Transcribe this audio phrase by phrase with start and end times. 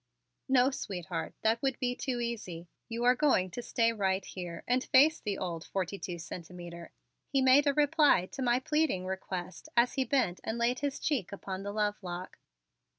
[0.49, 2.67] "No, sweetheart, that would be too easy.
[2.89, 6.91] You are going to stay right here and face the old Forty Two Centimeter,"
[7.27, 11.31] he made a reply to my pleading request as he bent and laid his cheek
[11.31, 12.39] upon the lovelock.